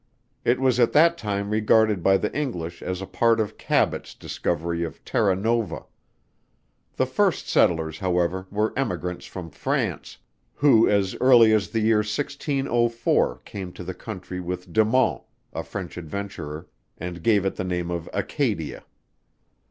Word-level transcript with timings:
It 0.43 0.59
was 0.59 0.79
at 0.79 0.93
that 0.93 1.15
time 1.15 1.51
regarded 1.51 2.01
by 2.01 2.17
the 2.17 2.35
English 2.35 2.81
as 2.81 3.03
a 3.03 3.05
part 3.05 3.39
of 3.39 3.55
CABOT'S 3.59 4.15
discovery 4.15 4.83
of 4.83 5.05
Terra 5.05 5.35
Nova. 5.35 5.85
The 6.95 7.05
first 7.05 7.47
settlers, 7.47 7.99
however, 7.99 8.47
were 8.49 8.73
emigrants 8.75 9.27
from 9.27 9.51
France, 9.51 10.17
who 10.55 10.89
as 10.89 11.15
early 11.21 11.53
as 11.53 11.69
the 11.69 11.81
year 11.81 11.97
1604 11.97 13.41
came 13.45 13.71
to 13.73 13.83
the 13.83 13.93
Country 13.93 14.39
with 14.39 14.73
DE 14.73 14.83
MONT, 14.83 15.21
a 15.53 15.61
French 15.63 15.97
adventurer, 15.99 16.67
and 16.97 17.21
gave 17.21 17.45
it 17.45 17.55
the 17.57 17.63
name 17.63 17.91
of 17.91 18.09
Acadia. 18.11 18.83